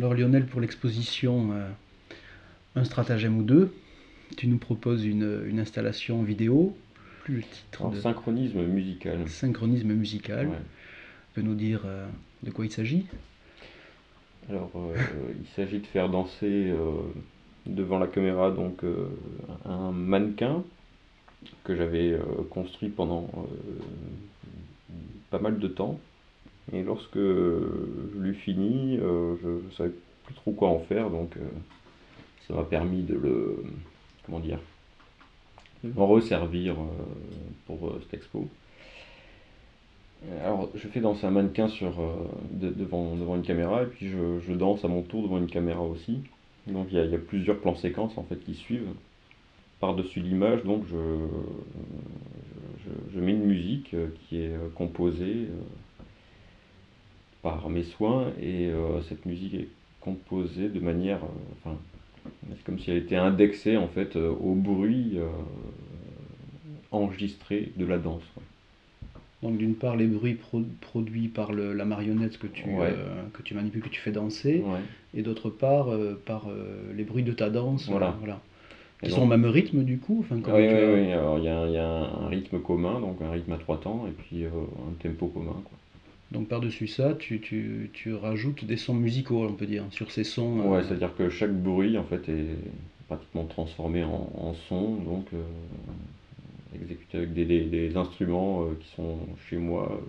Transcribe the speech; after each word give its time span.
Alors 0.00 0.14
Lionel, 0.14 0.46
pour 0.46 0.62
l'exposition 0.62 1.52
euh, 1.52 1.68
Un 2.74 2.84
stratagème 2.84 3.36
ou 3.36 3.42
deux, 3.42 3.70
tu 4.38 4.46
nous 4.46 4.56
proposes 4.56 5.04
une, 5.04 5.42
une 5.46 5.60
installation 5.60 6.22
vidéo, 6.22 6.74
plus 7.24 7.36
le 7.36 7.42
titre 7.42 7.80
Alors, 7.82 7.92
de 7.92 8.00
synchronisme 8.00 8.62
musical. 8.64 9.28
synchronisme 9.28 9.92
musical. 9.92 10.46
Ouais. 10.48 10.54
Tu 10.56 11.34
peux 11.34 11.42
nous 11.42 11.54
dire 11.54 11.82
euh, 11.84 12.08
de 12.42 12.50
quoi 12.50 12.64
il 12.64 12.70
s'agit? 12.70 13.04
Alors, 14.48 14.70
euh, 14.74 14.96
il 15.38 15.46
s'agit 15.54 15.80
de 15.80 15.86
faire 15.86 16.08
danser 16.08 16.70
euh, 16.70 16.92
devant 17.66 17.98
la 17.98 18.06
caméra 18.06 18.50
donc 18.50 18.82
euh, 18.84 19.06
un 19.66 19.92
mannequin 19.92 20.64
que 21.62 21.76
j'avais 21.76 22.12
euh, 22.12 22.22
construit 22.48 22.88
pendant 22.88 23.28
euh, 23.36 23.82
pas 25.28 25.40
mal 25.40 25.58
de 25.58 25.68
temps. 25.68 26.00
Et 26.72 26.82
lorsque 26.82 27.18
je 27.18 28.20
l'ai 28.20 28.32
fini, 28.34 28.98
euh, 28.98 29.34
je 29.42 29.48
ne 29.48 29.70
savais 29.76 29.92
plus 30.24 30.34
trop 30.34 30.52
quoi 30.52 30.68
en 30.68 30.78
faire, 30.78 31.10
donc 31.10 31.36
euh, 31.36 31.40
ça 32.46 32.54
m'a 32.54 32.62
permis 32.64 33.02
de 33.02 33.14
le, 33.14 33.64
comment 34.24 34.38
dire, 34.38 34.60
de 35.82 35.92
m'en 35.92 36.06
resservir 36.06 36.74
euh, 36.74 36.84
pour 37.66 37.92
cette 38.02 38.14
expo. 38.14 38.46
Alors, 40.44 40.68
je 40.74 40.86
fais 40.86 41.00
danser 41.00 41.26
un 41.26 41.30
mannequin 41.30 41.68
sur, 41.68 41.94
de- 42.52 42.68
devant, 42.68 43.16
devant 43.16 43.36
une 43.36 43.42
caméra 43.42 43.82
et 43.82 43.86
puis 43.86 44.10
je, 44.10 44.38
je 44.46 44.52
danse 44.52 44.84
à 44.84 44.88
mon 44.88 45.02
tour 45.02 45.22
devant 45.22 45.38
une 45.38 45.48
caméra 45.48 45.82
aussi. 45.82 46.18
Donc 46.66 46.88
il 46.90 46.98
y 46.98 47.00
a, 47.00 47.04
il 47.06 47.10
y 47.10 47.14
a 47.14 47.18
plusieurs 47.18 47.58
plans 47.58 47.74
séquences 47.74 48.18
en 48.18 48.22
fait 48.24 48.36
qui 48.36 48.54
suivent. 48.54 48.92
Par-dessus 49.80 50.20
l'image, 50.20 50.62
donc 50.62 50.84
je, 50.90 50.96
je, 52.84 53.14
je 53.14 53.20
mets 53.20 53.32
une 53.32 53.46
musique 53.46 53.96
qui 54.28 54.42
est 54.42 54.52
composée 54.74 55.48
par 57.42 57.68
mes 57.70 57.82
soins 57.84 58.26
et 58.40 58.66
euh, 58.68 59.00
cette 59.02 59.24
musique 59.26 59.54
est 59.54 59.68
composée 60.00 60.68
de 60.68 60.80
manière, 60.80 61.18
euh, 61.24 61.52
enfin, 61.64 61.76
c'est 62.50 62.64
comme 62.64 62.78
si 62.78 62.90
elle 62.90 62.98
était 62.98 63.16
indexée 63.16 63.76
en 63.76 63.88
fait 63.88 64.16
euh, 64.16 64.30
au 64.30 64.54
bruit 64.54 65.18
enregistré 66.92 67.72
de 67.76 67.84
la 67.86 67.98
danse. 67.98 68.22
Donc 69.42 69.56
d'une 69.56 69.74
part 69.74 69.96
les 69.96 70.06
bruits 70.06 70.34
pro- 70.34 70.62
produits 70.80 71.28
par 71.28 71.52
le- 71.52 71.72
la 71.72 71.84
marionnette 71.86 72.38
que 72.38 72.46
tu, 72.46 72.64
Ouais. 72.68 72.90
euh, 72.92 73.22
que 73.32 73.42
tu 73.42 73.54
manipules, 73.54 73.80
que 73.82 73.88
tu 73.88 74.00
fais 74.00 74.12
danser, 74.12 74.62
Ouais. 74.66 74.80
et 75.14 75.22
d'autre 75.22 75.48
part 75.48 75.88
euh, 75.90 76.20
par 76.26 76.48
euh, 76.50 76.92
les 76.94 77.04
bruits 77.04 77.22
de 77.22 77.32
ta 77.32 77.48
danse, 77.48 77.88
Voilà. 77.88 78.14
voilà. 78.18 78.40
Qui 79.02 79.08
donc- 79.08 79.16
sont 79.18 79.22
au 79.24 79.26
même 79.28 79.46
rythme 79.46 79.82
du 79.82 79.98
coup 79.98 80.18
enfin, 80.20 80.36
Oui, 80.36 80.42
tu 80.42 80.50
oui. 80.52 81.12
Alors, 81.12 81.38
il 81.38 81.44
y 81.44 81.48
a, 81.48 81.58
un- 81.58 81.66
il 81.68 81.72
y 81.72 81.78
a 81.78 81.88
un 81.88 82.28
rythme 82.28 82.60
commun, 82.60 83.00
donc 83.00 83.22
un 83.22 83.30
rythme 83.30 83.52
à 83.52 83.56
trois 83.56 83.78
temps, 83.80 84.04
et 84.06 84.10
puis 84.10 84.44
un 84.44 84.92
tempo 85.02 85.28
commun. 85.28 85.56
Quoi. 85.64 85.78
Donc 86.32 86.48
par-dessus 86.48 86.86
ça, 86.86 87.14
tu, 87.14 87.40
tu, 87.40 87.90
tu 87.92 88.14
rajoutes 88.14 88.64
des 88.64 88.76
sons 88.76 88.94
musicaux, 88.94 89.44
on 89.44 89.52
peut 89.54 89.66
dire, 89.66 89.84
sur 89.90 90.10
ces 90.10 90.24
sons. 90.24 90.60
euh, 90.60 90.68
Ouais, 90.68 90.82
c'est-à-dire 90.82 91.14
que 91.16 91.28
chaque 91.28 91.52
bruit, 91.52 91.98
en 91.98 92.04
fait, 92.04 92.28
est 92.28 92.56
pratiquement 93.08 93.44
transformé 93.44 94.04
en, 94.04 94.30
en 94.36 94.54
son, 94.68 94.94
donc 94.96 95.26
euh, 95.34 95.42
exécuté 96.74 97.18
avec 97.18 97.32
des, 97.34 97.44
des- 97.44 97.64
des 97.64 97.96
instruments 97.96 98.62
euh, 98.64 98.74
qui 98.80 98.88
sont 98.94 99.18
chez 99.48 99.56
moi. 99.56 100.00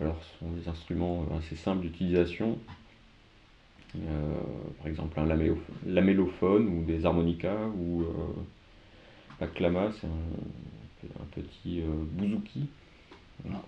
alors, 0.00 0.16
ce 0.22 0.38
sont 0.40 0.50
des 0.52 0.68
instruments 0.68 1.26
assez 1.38 1.56
simples 1.56 1.82
d'utilisation. 1.82 2.58
Par 4.78 4.86
exemple, 4.86 5.20
un 5.20 5.26
lamellophone 5.86 6.66
ou 6.68 6.84
des 6.84 7.04
harmonicas 7.04 7.66
ou 7.78 8.04
la 9.40 9.46
clama, 9.46 9.90
c'est 9.92 10.06
un, 10.06 11.22
un 11.22 11.26
petit 11.42 11.82
bouzouki. 12.12 12.66
Voilà. 13.44 13.62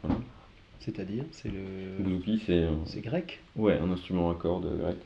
C'est-à-dire, 0.80 1.25
c'est 1.33 1.48
le... 1.50 2.03
Bouzouki, 2.03 2.42
c'est 2.47 2.64
un, 2.64 2.78
c'est 2.86 3.00
grec. 3.00 3.41
ouais, 3.56 3.78
un 3.78 3.91
instrument 3.91 4.30
à 4.30 4.34
cordes 4.34 4.70
grec. 4.78 4.97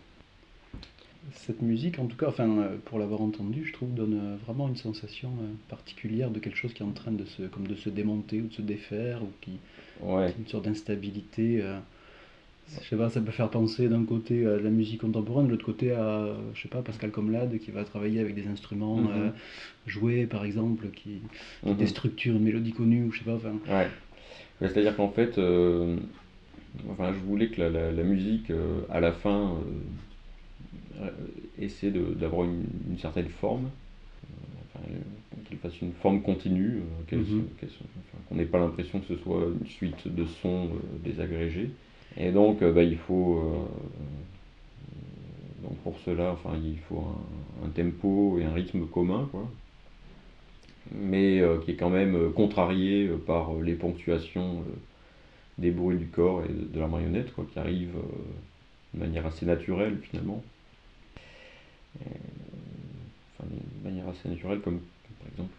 Cette 1.33 1.61
musique, 1.63 1.99
en 1.99 2.07
tout 2.07 2.17
cas, 2.17 2.29
enfin, 2.29 2.49
euh, 2.59 2.77
pour 2.87 2.99
l'avoir 2.99 3.21
entendue, 3.21 3.65
je 3.65 3.73
trouve, 3.73 3.93
donne 3.93 4.15
euh, 4.15 4.37
vraiment 4.47 4.67
une 4.69 4.77
sensation 4.77 5.29
euh, 5.43 5.47
particulière 5.69 6.31
de 6.31 6.39
quelque 6.39 6.57
chose 6.57 6.73
qui 6.73 6.83
est 6.83 6.87
en 6.87 6.93
train 6.93 7.13
de 7.13 7.25
se, 7.25 7.43
comme 7.43 7.67
de 7.67 7.75
se 7.75 7.91
démonter 7.91 8.41
ou 8.41 8.47
de 8.47 8.55
se 8.55 8.63
défaire, 8.63 9.23
ou 9.23 9.29
qui, 9.41 9.59
Ouais, 10.01 10.35
une 10.39 10.47
sorte 10.47 10.65
d'instabilité. 10.65 11.61
euh, 11.61 11.79
je 12.83 12.87
sais 12.89 12.97
pas, 12.97 13.09
ça 13.11 13.21
peut 13.21 13.31
faire 13.31 13.51
penser 13.51 13.89
d'un 13.89 14.05
côté 14.05 14.47
à 14.47 14.59
la 14.59 14.71
musique 14.71 15.01
contemporaine, 15.01 15.47
de 15.47 15.53
l'autre 15.53 15.65
côté 15.67 15.93
à, 15.93 16.35
je 16.55 16.63
sais 16.63 16.69
pas, 16.69 16.83
Pascal 16.83 17.11
Comlade 17.11 17.59
qui 17.59 17.71
va 17.71 17.83
travailler 17.85 18.21
avec 18.21 18.35
des 18.35 18.47
instruments 18.47 18.97
Mhm. 18.97 19.09
euh, 19.11 19.31
joués, 19.87 20.27
par 20.27 20.45
exemple, 20.45 20.89
qui, 20.95 21.21
qui 21.65 21.75
déstructurent 21.75 22.37
une 22.37 22.43
mélodie 22.45 22.73
connue, 22.73 23.05
ou 23.05 23.13
je 23.13 23.19
sais 23.21 23.25
pas, 23.25 23.35
enfin, 23.37 23.55
Ouais. 23.69 23.89
C'est-à-dire 24.61 24.97
qu'en 24.97 25.09
fait, 25.11 25.39
euh, 25.39 25.97
enfin, 26.91 27.13
je 27.13 27.19
voulais 27.21 27.49
que 27.51 27.61
la, 27.61 27.71
la- 27.71 27.93
la 27.93 28.03
musique, 28.05 28.51
euh, 28.51 28.83
à 28.91 29.01
la 29.01 29.13
fin, 29.13 29.57
euh, 31.01 31.11
essaie 31.59 31.91
d'avoir 31.91 32.45
une, 32.45 32.65
une 32.91 32.99
certaine 32.99 33.29
forme, 33.29 33.69
enfin, 34.75 34.85
qu'elle 35.49 35.59
fasse 35.59 35.81
une 35.81 35.93
forme 35.93 36.23
continue, 36.23 36.81
Mhm. 37.13 37.45
enfin, 37.63 38.19
qu'on 38.29 38.35
n'ait 38.37 38.47
pas 38.47 38.59
l'impression 38.59 39.01
que 39.01 39.07
ce 39.07 39.17
soit 39.17 39.47
une 39.61 39.67
suite 39.67 40.09
de 40.09 40.25
sons 40.27 40.71
désagrégés. 41.05 41.71
Et 42.17 42.33
donc, 42.33 42.63
bah, 42.63 42.83
il 42.83 42.97
faut, 42.97 43.69
donc 45.63 45.77
pour 45.83 45.99
cela, 46.01 46.33
enfin, 46.33 46.57
il 46.63 46.79
faut 46.79 47.01
un, 47.63 47.67
un 47.67 47.71
tempo 47.71 48.39
et 48.39 48.45
un 48.45 48.53
rythme 48.53 48.87
commun, 48.87 49.29
quoi 49.31 49.49
mais 50.93 51.41
euh, 51.41 51.59
qui 51.59 51.73
est 51.73 51.77
quand 51.77 51.91
même 51.91 52.15
euh, 52.17 52.31
contrarié 52.31 53.07
euh, 53.07 53.17
par 53.19 53.53
les 53.63 53.75
ponctuations 53.75 54.63
des 55.59 55.71
bruits 55.71 55.99
du 55.99 56.07
corps 56.07 56.43
et 56.45 56.49
de, 56.49 56.79
la 56.81 56.87
marionnette, 56.87 57.33
quoi, 57.35 57.45
qui 57.53 57.59
arrivent 57.59 57.97
euh, 57.97 58.95
de 58.95 59.01
manière 59.01 59.27
assez 59.27 59.45
naturelle 59.45 59.99
finalement. 60.03 60.43
Enfin, 62.01 63.49
de 63.51 63.89
manière 63.89 64.09
assez 64.09 64.29
naturelle, 64.29 64.61
comme 64.61 64.81
par 65.19 65.29
exemple, 65.33 65.55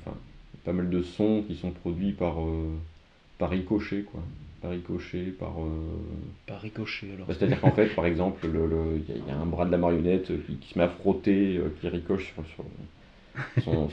enfin, 0.00 0.16
pas 0.64 0.72
mal 0.72 0.90
de 0.90 1.02
sons 1.02 1.44
qui 1.46 1.54
sont 1.54 1.70
produits 1.70 2.12
par, 2.12 2.40
euh, 2.42 2.74
par 3.38 3.50
ricochet, 3.50 4.02
quoi. 4.02 4.20
Par 4.62 4.70
ricochet, 4.72 5.26
par. 5.38 5.52
euh, 5.60 5.98
par 6.46 6.60
ricochet. 6.60 7.06
Alors, 7.14 7.26
bah, 7.26 7.34
C'est-à-dire 7.38 7.60
qu'en 7.60 7.70
fait, 7.72 7.94
par 7.94 8.06
exemple, 8.06 8.46
le- 8.48 8.66
le- 8.66 8.96
il 8.96 9.14
y, 9.14 9.16
a- 9.16 9.20
il 9.20 9.28
y 9.28 9.30
a 9.30 9.38
un 9.38 9.46
bras 9.46 9.64
de 9.66 9.70
la 9.70 9.78
marionnette 9.78 10.32
qui, 10.46 10.56
qui 10.56 10.72
se 10.72 10.78
met 10.78 10.84
à 10.84 10.88
frotter, 10.88 11.60
qui 11.80 11.88
ricoche 11.88 12.32
sur, 12.32 12.44
sur 12.46 12.64
son, 13.62 13.88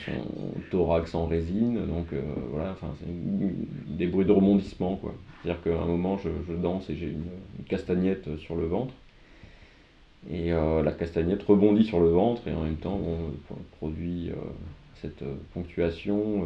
thorax 0.72 1.16
en 1.16 1.26
résine. 1.26 1.86
Donc 1.88 2.14
euh, 2.14 2.22
voilà, 2.52 2.72
enfin, 2.72 2.94
c'est 3.00 3.98
des 3.98 4.08
bruits 4.08 4.26
de 4.26 4.32
rebondissement. 4.32 4.96
quoi. 4.96 5.14
C'est-à-dire 5.42 5.64
qu'à 5.64 5.82
un 5.82 5.86
moment, 5.86 6.18
je, 6.18 6.54
danse 6.54 6.90
et 6.90 6.96
j'ai 6.96 7.08
une, 7.08 7.26
castagnette 7.68 8.38
sur 8.38 8.56
le 8.56 8.66
ventre. 8.66 8.94
Et 10.30 10.54
euh, 10.54 10.84
la 10.84 10.94
castagnette 10.94 11.44
rebondit 11.44 11.84
sur 11.84 12.00
le 12.00 12.10
ventre 12.10 12.48
et 12.48 12.54
en 12.54 12.64
même 12.64 12.78
temps, 12.78 13.00
on 13.00 13.56
produit 13.78 14.30
euh, 14.30 14.36
cette 15.02 15.24
ponctuation. 15.54 16.46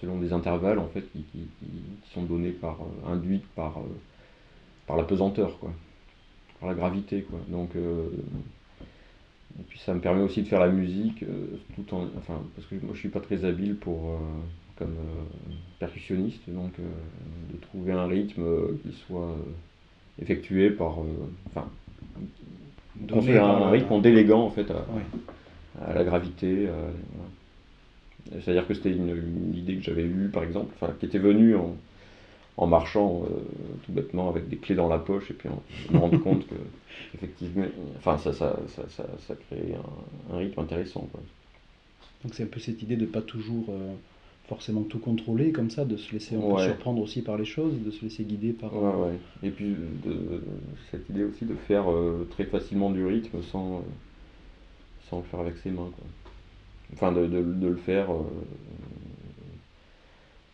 selon 0.00 0.18
des 0.18 0.32
intervalles 0.32 0.78
en 0.78 0.88
fait 0.88 1.02
qui, 1.12 1.24
sont 2.14 2.22
donnés 2.22 2.52
par 2.52 2.78
induites 3.06 3.46
par 3.54 3.80
par 4.86 4.96
la 4.96 5.02
pesanteur 5.02 5.58
quoi 5.58 5.72
par 6.58 6.68
la 6.70 6.74
gravité 6.74 7.22
quoi 7.22 7.38
donc 7.48 7.72
et 9.60 9.62
puis 9.68 9.78
ça 9.78 9.94
me 9.94 10.00
permet 10.00 10.22
aussi 10.22 10.42
de 10.42 10.48
faire 10.48 10.60
la 10.60 10.68
musique 10.68 11.22
euh, 11.22 11.58
tout 11.74 11.94
en 11.94 12.08
enfin 12.18 12.40
parce 12.54 12.66
que 12.66 12.74
moi 12.76 12.94
je 12.94 12.98
suis 12.98 13.08
pas 13.08 13.20
très 13.20 13.44
habile 13.44 13.76
pour 13.76 14.10
euh, 14.10 14.16
comme 14.76 14.90
euh, 14.90 15.22
percussionniste 15.78 16.42
donc 16.48 16.72
de 16.78 17.56
trouver 17.60 17.92
un 17.92 18.06
rythme 18.06 18.44
qui 18.82 18.92
soit 19.06 19.36
effectué 20.20 20.70
par 20.70 20.98
enfin 21.50 21.68
construire 23.10 23.44
un 23.44 23.66
le- 23.66 23.70
rythme 23.72 23.92
en 23.92 24.00
déléguant 24.00 24.42
en 24.42 24.50
fait 24.50 24.66
à, 24.70 25.94
la 25.94 26.04
gravité. 26.04 26.66
voilà. 26.66 28.40
C'est-à-dire 28.40 28.66
que 28.66 28.74
c'était 28.74 28.92
une, 28.92 29.10
une 29.10 29.54
idée 29.54 29.76
que 29.76 29.82
j'avais 29.82 30.04
eue, 30.04 30.30
par 30.32 30.44
exemple, 30.44 30.72
enfin, 30.80 30.92
qui 30.98 31.06
était 31.06 31.18
venue 31.18 31.54
en, 31.56 31.76
en 32.56 32.66
marchant 32.66 33.22
euh, 33.24 33.28
tout 33.84 33.92
bêtement 33.92 34.28
avec 34.28 34.48
des 34.48 34.56
clés 34.56 34.74
dans 34.76 34.88
la 34.88 34.98
poche 34.98 35.30
et 35.30 35.34
puis 35.34 35.48
en 35.48 35.62
me 35.92 35.98
rendre 35.98 36.18
compte 36.18 36.46
que 36.46 36.54
effectivement, 37.14 37.64
enfin, 37.98 38.18
ça, 38.18 38.32
ça, 38.32 38.56
ça, 38.68 38.82
ça, 38.88 39.04
ça 39.26 39.34
crée 39.34 39.74
un, 39.74 40.34
un 40.34 40.38
rythme 40.38 40.60
intéressant. 40.60 41.08
Quoi. 41.12 41.20
Donc 42.22 42.34
c'est 42.34 42.44
un 42.44 42.46
peu 42.46 42.60
cette 42.60 42.82
idée 42.82 42.96
de 42.96 43.06
pas 43.06 43.22
toujours 43.22 43.66
euh, 43.70 43.94
forcément 44.48 44.82
tout 44.82 44.98
contrôler 44.98 45.52
comme 45.52 45.70
ça, 45.70 45.84
de 45.84 45.96
se 45.96 46.12
laisser 46.12 46.36
un 46.36 46.40
peu 46.40 46.58
surprendre 46.62 47.02
aussi 47.02 47.22
par 47.22 47.36
les 47.36 47.44
choses, 47.44 47.74
de 47.84 47.90
se 47.90 48.02
laisser 48.04 48.24
guider 48.24 48.52
par... 48.52 48.74
Ouais, 48.74 49.08
ouais. 49.10 49.18
Et 49.42 49.50
puis 49.50 49.74
de, 50.04 50.42
cette 50.90 51.08
idée 51.10 51.24
aussi 51.24 51.44
de 51.44 51.54
faire 51.54 51.90
euh, 51.90 52.26
très 52.30 52.44
facilement 52.44 52.90
du 52.90 53.04
rythme 53.04 53.42
sans, 53.42 53.82
sans 55.10 55.18
le 55.18 55.24
faire 55.24 55.40
avec 55.40 55.56
ses 55.58 55.70
mains. 55.70 55.90
Quoi. 55.96 56.04
Enfin, 56.94 57.12
de, 57.12 57.26
de- 57.26 57.42
de 57.42 57.66
le 57.68 57.76
faire. 57.76 58.06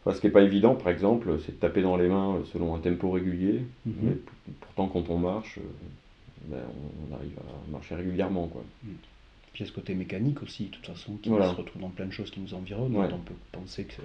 Enfin, 0.01 0.15
ce 0.15 0.21
qui 0.21 0.27
n'est 0.27 0.33
pas 0.33 0.43
évident, 0.43 0.75
par 0.75 0.89
exemple, 0.89 1.39
c'est 1.45 1.53
de 1.53 1.61
taper 1.61 1.83
dans 1.83 1.97
les 1.97 2.09
mains 2.09 2.39
selon 2.53 2.75
un 2.75 2.79
tempo 2.79 3.11
régulier. 3.11 3.63
Mhm. 3.87 3.95
Mais 4.03 4.17
pourtant, 4.61 4.89
quand 4.89 5.11
on 5.11 5.19
marche, 5.19 5.59
euh, 5.59 5.63
ben, 6.47 6.63
on, 7.11 7.15
arrive 7.15 7.39
à 7.39 7.71
marcher 7.71 7.95
régulièrement. 7.95 8.47
Quoi. 8.49 8.65
Puis 8.83 8.91
il 9.57 9.61
y 9.61 9.63
a 9.65 9.67
ce 9.67 9.73
côté 9.73 9.95
mécanique 9.95 10.43
aussi, 10.43 10.67
de 10.67 10.71
toute 10.71 10.87
façon, 10.87 11.17
qui 11.17 11.29
Voilà. 11.29 11.51
se 11.51 11.57
retrouve 11.57 11.83
dans 11.83 11.91
plein 11.91 12.07
de 12.07 12.13
choses 12.13 12.31
qui 12.31 12.41
nous 12.41 12.55
environnent. 12.55 12.97
Ouais. 12.97 13.09
On 13.13 13.19
peut 13.19 13.35
penser 13.53 13.85
que, 13.85 14.01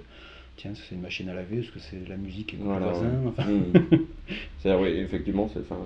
tiens, 0.56 0.72
c'est 0.74 0.94
une 0.94 1.00
machine 1.00 1.28
à 1.28 1.34
laver, 1.34 1.58
est-ce 1.58 1.70
que 1.70 1.78
c'est 1.78 2.06
la 2.08 2.16
musique 2.16 2.54
et 2.54 2.56
le 2.56 2.64
voisin 2.64 3.04
ouais. 3.04 3.28
enfin. 3.28 3.44
C'est-à-dire, 4.58 4.82
oui, 4.82 4.88
effectivement, 4.98 5.48
c'est, 5.52 5.60
enfin, 5.60 5.78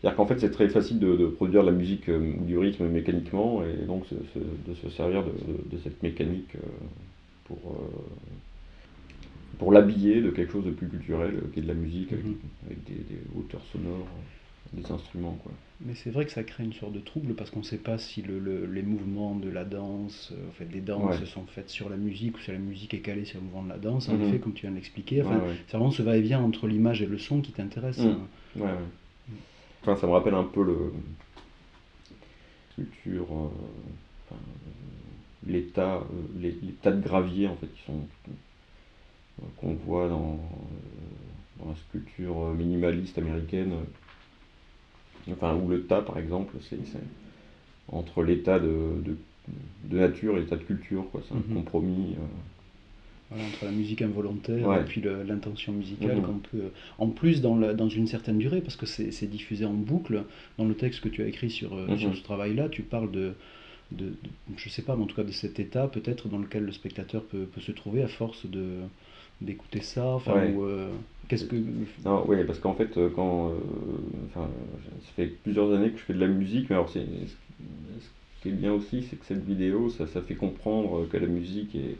C'est-à-dire 0.00 0.16
qu'en 0.16 0.26
fait, 0.26 0.40
c'est 0.40 0.50
très 0.50 0.68
facile 0.68 0.98
de, 0.98 1.26
produire 1.28 1.62
de 1.62 1.70
la 1.70 1.76
musique 1.76 2.08
euh, 2.08 2.34
ou 2.38 2.44
du 2.44 2.58
rythme 2.58 2.86
mécaniquement, 2.88 3.62
et 3.64 3.86
donc 3.86 4.04
de 4.12 4.74
se 4.74 4.90
servir 4.90 5.22
de, 5.24 5.78
cette 5.78 6.02
mécanique 6.02 6.56
euh, 6.56 6.68
pour, 7.44 7.58
euh, 7.66 8.02
pour 9.58 9.72
l'habiller 9.72 10.20
de 10.20 10.30
quelque 10.30 10.52
chose 10.52 10.64
de 10.64 10.70
plus 10.70 10.88
culturel, 10.88 11.42
qui 11.52 11.60
est 11.60 11.62
de 11.62 11.68
la 11.68 11.74
musique, 11.74 12.12
avec, 12.12 12.24
mhm. 12.24 12.36
des, 12.86 13.18
hauteurs 13.36 13.64
sonores, 13.72 14.06
des 14.72 14.90
instruments. 14.90 15.38
Quoi. 15.42 15.52
Mais 15.84 15.94
c'est 15.94 16.10
vrai 16.10 16.24
que 16.24 16.32
ça 16.32 16.42
crée 16.42 16.64
une 16.64 16.72
sorte 16.72 16.92
de 16.92 17.00
trouble 17.00 17.34
parce 17.34 17.50
qu'on 17.50 17.60
ne 17.60 17.64
sait 17.64 17.76
pas 17.78 17.98
si 17.98 18.22
le, 18.22 18.66
les 18.66 18.82
mouvements 18.82 19.34
de 19.34 19.48
la 19.48 19.64
danse, 19.64 20.32
en 20.48 20.52
fait, 20.52 20.64
des 20.64 20.80
danses 20.80 21.22
sont 21.24 21.46
faites 21.46 21.70
sur 21.70 21.88
la 21.88 21.96
musique 21.96 22.36
ou 22.36 22.40
si 22.40 22.50
la 22.50 22.58
musique 22.58 22.94
est 22.94 23.00
calée 23.00 23.24
sur 23.24 23.38
le 23.40 23.44
mouvement 23.44 23.64
de 23.64 23.68
la 23.68 23.78
danse. 23.78 24.08
En 24.08 24.14
mhm. 24.14 24.28
effet, 24.28 24.38
comme 24.38 24.52
tu 24.52 24.62
viens 24.62 24.70
de 24.70 24.76
l'expliquer, 24.76 25.22
c'est 25.66 25.76
vraiment 25.76 25.90
ce 25.90 26.02
va-et-vient 26.02 26.40
entre 26.40 26.66
l'image 26.66 27.02
et 27.02 27.06
le 27.06 27.18
son 27.18 27.40
qui 27.40 27.52
t'intéresse. 27.52 27.98
Mhm. 27.98 28.18
Hein 28.62 28.78
ça 29.94 30.06
me 30.06 30.12
rappelle 30.12 30.34
un 30.34 30.44
peu 30.44 30.64
le 30.64 30.92
culture, 32.74 33.26
euh, 33.30 34.34
l'état, 35.46 35.96
euh, 35.96 36.02
les, 36.40 36.52
tas 36.82 36.90
de 36.90 37.00
graviers 37.00 37.46
en 37.46 37.56
fait 37.56 37.68
qui 37.68 37.82
sont 37.84 38.06
qu'on 39.58 39.74
voit 39.74 40.08
dans, 40.08 40.38
dans, 41.58 41.70
la 41.70 41.76
sculpture 41.88 42.54
minimaliste 42.54 43.18
américaine. 43.18 43.72
Enfin, 45.30 45.54
où 45.56 45.68
le 45.68 45.82
tas, 45.82 46.02
par 46.02 46.18
exemple, 46.18 46.54
c'est 46.68 46.78
entre 47.88 48.22
l'état 48.22 48.58
de, 48.58 49.02
de, 49.04 49.98
nature 49.98 50.36
et 50.36 50.40
l'état 50.40 50.56
de 50.56 50.62
culture. 50.62 51.04
C'est 51.12 51.34
un 51.34 51.38
mhm. 51.38 51.54
compromis. 51.54 52.14
Euh, 52.14 53.34
entre 53.34 53.64
la 53.64 53.72
musique 53.72 54.02
involontaire 54.02 54.72
et 54.74 54.84
puis 54.84 55.02
l'intention 55.26 55.72
musicale 55.72 56.16
mhm. 56.16 56.22
qu'on 56.22 56.38
peut. 56.38 56.70
En 56.98 57.08
plus, 57.08 57.40
dans, 57.40 57.56
dans 57.74 57.88
une 57.88 58.06
certaine 58.06 58.38
durée, 58.38 58.60
parce 58.60 58.76
que 58.76 58.86
c'est 58.86 59.26
diffusé 59.26 59.64
en 59.64 59.72
boucle, 59.72 60.24
dans 60.58 60.64
le 60.64 60.74
texte 60.74 61.00
que 61.00 61.08
tu 61.08 61.22
as 61.22 61.26
écrit 61.26 61.50
sur, 61.50 61.74
euh, 61.74 61.96
sur 61.96 62.10
mhm. 62.10 62.16
ce 62.16 62.22
travail-là, 62.22 62.68
tu 62.68 62.82
parles 62.82 63.10
de, 63.10 63.34
de, 63.90 64.14
Je 64.56 64.68
sais 64.68 64.82
pas, 64.82 64.94
mais 64.94 65.02
en 65.02 65.06
tout 65.06 65.16
cas 65.16 65.24
de 65.24 65.32
cet 65.32 65.58
état 65.58 65.88
peut-être 65.88 66.28
dans 66.28 66.38
lequel 66.38 66.64
le 66.64 66.72
spectateur 66.72 67.24
peut, 67.24 67.46
peut 67.46 67.60
se 67.60 67.72
trouver 67.72 68.02
à 68.02 68.08
force 68.08 68.46
de 68.46 68.78
d'écouter 69.40 69.82
ça 69.82 70.06
enfin 70.06 70.36
euh, 70.36 70.88
qu'est-ce 71.28 71.44
que 71.44 71.56
non 72.04 72.24
oui 72.26 72.38
parce 72.46 72.58
qu'en 72.58 72.74
fait 72.74 72.96
euh, 72.96 73.10
quand 73.14 73.52
enfin 74.28 74.48
ça 75.04 75.12
fait 75.14 75.26
plusieurs 75.26 75.72
années 75.74 75.90
que 75.90 75.98
je 75.98 76.04
fais 76.04 76.14
de 76.14 76.20
la 76.20 76.28
musique 76.28 76.70
mais 76.70 76.76
alors 76.76 76.88
c'est 76.88 77.04
ce 77.04 78.42
qui 78.42 78.48
est 78.48 78.52
bien 78.52 78.72
aussi 78.72 79.02
c'est 79.02 79.16
que 79.16 79.26
cette 79.26 79.44
vidéo 79.44 79.90
ça, 79.90 80.06
ça 80.06 80.22
fait 80.22 80.36
comprendre 80.36 81.06
que 81.08 81.16
la 81.18 81.26
musique 81.26 81.74
est 81.74 81.96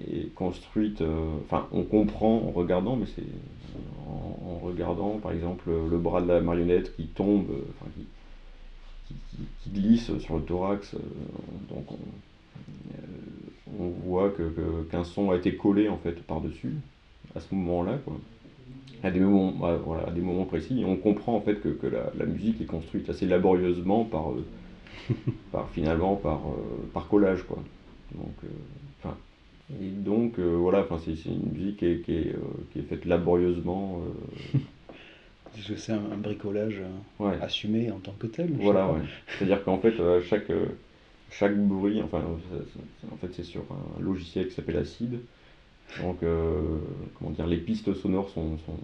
est 0.00 0.32
construite, 0.34 1.00
euh, 1.02 1.36
enfin 1.44 1.66
on 1.72 1.82
comprend 1.82 2.36
en 2.46 2.50
regardant, 2.50 2.96
mais 2.96 3.06
c'est 3.06 3.24
en, 4.08 4.58
regardant 4.62 5.18
par 5.18 5.32
exemple 5.32 5.68
le 5.68 5.98
bras 5.98 6.20
de 6.22 6.28
la 6.28 6.40
marionnette 6.40 6.94
qui 6.96 7.06
tombe, 7.06 7.46
euh, 7.50 7.64
enfin, 7.70 7.90
qui, 7.96 9.14
qui, 9.62 9.70
glisse 9.70 10.16
sur 10.18 10.36
le 10.36 10.42
thorax, 10.42 10.94
euh, 10.94 10.98
donc 11.68 11.90
on, 11.90 11.98
voit 13.88 14.30
que, 14.30 14.52
qu'un 14.90 15.04
son 15.04 15.30
a 15.30 15.36
été 15.36 15.56
collé 15.56 15.88
en 15.88 15.96
fait 15.96 16.22
par-dessus 16.22 16.74
à 17.34 17.40
ce 17.40 17.54
moment-là, 17.54 17.98
quoi. 18.04 18.14
À 19.02 19.10
des 19.10 19.20
moments, 19.20 19.54
voilà, 19.84 20.08
à 20.08 20.10
des 20.10 20.20
moments 20.20 20.44
précis, 20.44 20.82
et 20.82 20.84
on 20.84 20.96
comprend 20.96 21.34
en 21.34 21.40
fait 21.40 21.56
que, 21.56 21.68
que 21.68 21.86
la, 21.86 22.12
la, 22.18 22.26
musique 22.26 22.60
est 22.60 22.66
construite 22.66 23.08
assez 23.08 23.24
laborieusement 23.24 24.04
par, 24.04 24.32
par 25.52 25.70
finalement 25.70 26.16
par, 26.16 26.42
par 26.92 27.08
collage, 27.08 27.42
quoi. 27.44 27.62
Donc, 28.14 28.34
et 29.78 29.90
donc, 29.90 30.38
euh, 30.38 30.56
voilà, 30.56 30.86
c'est 31.04 31.12
une 31.26 31.52
musique 31.52 31.78
qui 31.78 31.86
est, 31.86 32.00
qui 32.00 32.12
est, 32.12 32.34
euh, 32.34 32.82
faite 32.88 33.04
laborieusement. 33.04 34.02
Euh. 34.56 34.58
c'est 35.76 35.92
un, 35.92 36.16
bricolage 36.16 36.82
assumé 37.40 37.90
en 37.90 37.98
tant 37.98 38.14
que 38.18 38.26
tel. 38.26 38.50
Voilà, 38.54 38.90
ouais. 38.90 39.00
C'est-à-dire 39.28 39.62
qu'en 39.62 39.78
fait, 39.78 39.94
chaque, 40.28 40.50
chaque 41.30 41.56
bruit, 41.56 42.02
enfin, 42.02 42.22
en 43.10 43.16
fait, 43.16 43.32
c'est 43.32 43.44
sur 43.44 43.62
un 43.70 44.02
logiciel 44.02 44.48
qui 44.48 44.54
s'appelle 44.54 44.76
Acid. 44.76 45.20
Donc, 46.02 46.18
comment 47.14 47.30
dire, 47.30 47.46
les 47.46 47.56
pistes 47.56 47.94
sonores 47.94 48.30
sont, 48.30 48.58
sont, 48.58 48.76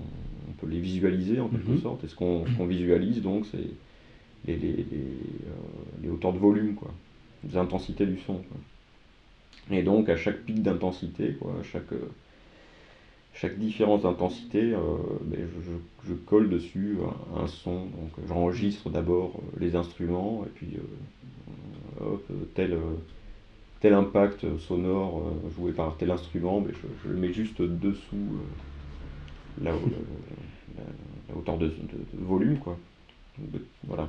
on 0.49 0.53
peut 0.53 0.67
les 0.67 0.81
visualiser 0.81 1.41
en 1.41 1.49
quelque 1.49 1.71
mhm. 1.71 1.81
sorte. 1.81 2.05
Et 2.05 2.09
ce 2.09 2.15
qu'on 2.15 2.45
visualise, 2.67 3.23
donc, 3.23 3.47
c'est 3.47 3.69
les, 4.47 4.57
les, 4.57 4.73
les, 4.73 4.87
les, 6.03 6.09
hauteurs 6.09 6.33
de 6.33 6.39
volume, 6.39 6.75
quoi, 6.75 6.93
les 7.49 7.57
intensités 7.57 8.07
du 8.07 8.19
son. 8.19 8.35
Quoi. 8.35 8.59
Et 9.71 9.83
donc 9.83 10.09
à 10.09 10.17
chaque 10.17 10.43
pic 10.43 10.63
d'intensité, 10.63 11.37
quoi, 11.41 11.55
chaque, 11.63 11.93
chaque 13.37 13.59
différence 13.59 14.03
d'intensité, 14.03 14.73
euh, 14.73 14.79
ben, 15.23 15.47
je, 15.63 16.09
je, 16.09 16.15
colle 16.15 16.49
dessus 16.49 16.99
un, 17.37 17.47
son. 17.47 17.81
Donc 17.85 18.11
j'enregistre 18.27 18.89
d'abord 18.91 19.35
euh, 19.37 19.59
les 19.61 19.77
instruments 19.77 20.45
et 20.47 20.49
puis 20.49 20.69
euh, 20.77 22.05
hop, 22.05 22.27
tel, 22.55 22.79
tel 23.81 23.93
impact 23.93 24.47
sonore 24.59 25.23
joué 25.55 25.73
par 25.73 25.97
tel 25.99 26.11
instrument, 26.11 26.61
mais 26.61 26.73
ben, 26.73 26.89
je, 27.05 27.11
le 27.11 27.17
mets 27.17 27.33
juste 27.33 27.61
dessous 27.61 28.39
la, 29.63 29.73
la, 29.73 31.37
hauteur 31.37 31.59
de, 31.59 31.71
volume. 32.15 32.59
Quoi. 32.59 32.79
voilà. 33.85 34.09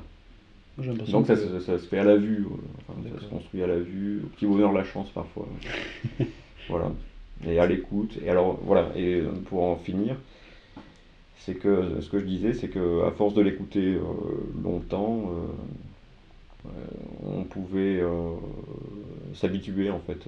Donc 0.78 1.26
ça, 1.26 1.36
se 1.36 1.86
fait 1.88 1.98
à 1.98 2.04
la 2.04 2.16
vue, 2.16 2.46
ça 2.86 3.20
se 3.20 3.26
construit 3.26 3.62
à 3.62 3.66
la 3.66 3.80
vue, 3.80 4.22
au 4.24 4.28
petit 4.28 4.46
bonheur 4.46 4.72
la 4.72 4.84
chance 4.84 5.10
parfois. 5.10 5.48
voilà. 6.68 6.92
Et 7.46 7.58
à 7.58 7.66
l'écoute. 7.66 8.18
Et 8.24 8.30
alors 8.30 8.58
voilà, 8.62 8.90
et 8.96 9.22
pour 9.46 9.62
en 9.64 9.76
finir, 9.76 10.16
c'est 11.36 11.54
que 11.54 12.00
ce 12.00 12.08
que 12.10 12.18
je 12.18 12.24
disais, 12.24 12.52
c'est 12.52 12.68
que 12.68 13.04
à 13.04 13.10
force 13.12 13.34
de 13.34 13.42
l'écouter 13.42 13.94
euh, 13.94 14.02
longtemps, 14.62 15.32
euh, 16.66 16.70
on 17.24 17.44
pouvait 17.44 18.02
s'habituer 19.34 19.90
en 19.90 20.00
fait 20.00 20.18